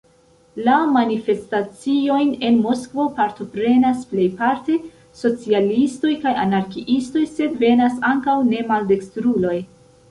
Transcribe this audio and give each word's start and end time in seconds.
La 0.67 0.75
manifestaciojn 0.93 2.31
en 2.49 2.57
Moskvo 2.63 3.05
partoprenas 3.19 4.01
plejparte 4.15 4.79
socialistoj 5.21 6.17
kaj 6.27 6.35
anarkiistoj, 6.49 7.27
sed 7.37 7.65
venas 7.67 8.03
ankaŭ 8.15 8.39
ne-maldekstruloj. 8.53 9.57